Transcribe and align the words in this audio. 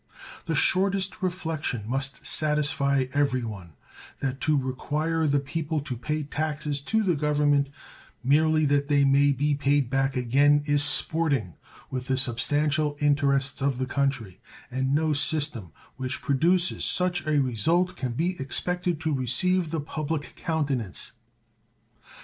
The 0.47 0.55
shortest 0.55 1.21
reflection 1.21 1.83
must 1.87 2.25
satisfy 2.25 3.05
everyone 3.13 3.73
that 4.19 4.41
to 4.41 4.57
require 4.57 5.27
the 5.27 5.39
people 5.39 5.79
to 5.81 5.95
pay 5.95 6.23
taxes 6.23 6.81
to 6.81 7.03
the 7.03 7.13
Government 7.15 7.69
merely 8.23 8.65
that 8.65 8.87
they 8.87 9.03
may 9.03 9.31
be 9.31 9.53
paid 9.53 9.91
back 9.91 10.15
again 10.17 10.63
is 10.65 10.83
sporting 10.83 11.53
with 11.91 12.07
the 12.07 12.17
substantial 12.17 12.97
interests 12.99 13.61
of 13.61 13.77
the 13.77 13.85
country, 13.85 14.41
and 14.71 14.95
no 14.95 15.13
system 15.13 15.71
which 15.97 16.23
produces 16.23 16.83
such 16.83 17.23
a 17.27 17.39
result 17.39 17.95
can 17.95 18.13
be 18.13 18.35
expected 18.41 18.99
to 19.01 19.13
receive 19.13 19.69
the 19.69 19.79
public 19.81 20.33
countenance. 20.35 21.11